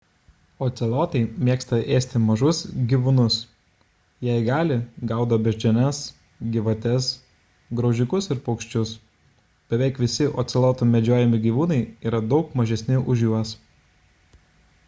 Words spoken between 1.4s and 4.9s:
mėgsta ėsti mažus gyvūnus jei gali